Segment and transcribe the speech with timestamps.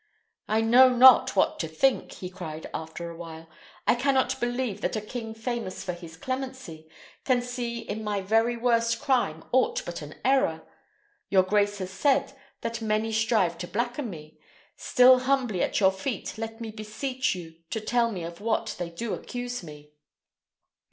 [0.47, 3.47] "I know not what to think," he cried, after a while;
[3.85, 6.89] "I cannot believe that a king famous for his clemency,
[7.23, 10.63] can see in my very worst crime aught but an error.
[11.29, 14.39] Your grace has said that many strive to blacken me;
[14.75, 18.89] still humbly at your feet let me beseech you to tell me of what they
[18.89, 19.91] do accuse me."